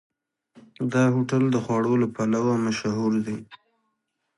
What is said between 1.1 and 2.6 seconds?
هوټل د خوړو له پلوه